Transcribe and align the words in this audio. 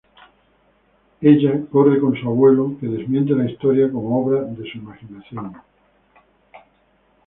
Ella 1.21 1.61
corre 1.71 1.99
con 1.99 2.19
su 2.19 2.27
abuelo 2.27 2.75
que 2.79 2.87
desmiente 2.87 3.35
la 3.35 3.47
historia 3.47 3.91
como 3.91 4.25
obra 4.25 4.41
de 4.45 4.71
su 4.71 4.79
imaginación. 4.79 5.53